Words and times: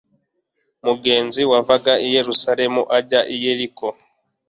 Umugenzi 0.83 1.41
wavaga 1.51 1.93
i 2.05 2.07
Yerusalemu 2.15 2.81
ajya 2.97 3.21
i 3.35 3.35
Yeriko, 3.43 3.87